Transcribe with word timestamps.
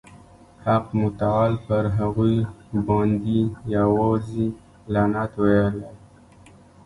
حق 0.65 0.85
متعال 1.01 1.53
پر 1.67 1.83
هغوی 1.97 2.35
باندي 2.87 3.41
یوازي 3.77 4.47
لعنت 4.93 5.31
ویلی. 5.43 5.83